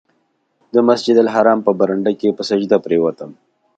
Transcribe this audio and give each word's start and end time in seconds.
د 0.73 0.75
مسجدالحرام 0.87 1.59
په 1.65 1.71
برنډه 1.79 2.11
کې 2.19 2.29
په 2.37 2.43
سجده 2.49 2.77
پرېوتم. 2.85 3.31